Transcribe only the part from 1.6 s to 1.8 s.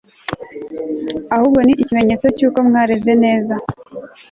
ni